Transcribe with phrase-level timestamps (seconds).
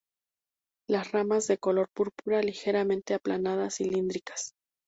[0.89, 4.55] Las ramas de color púrpura, ligeramente aplanadas, cilíndricas.